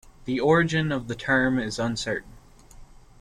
The 0.25 0.39
origin 0.39 0.91
of 0.91 1.07
the 1.07 1.13
term 1.13 1.59
is 1.59 1.77
uncertain. 1.77 2.31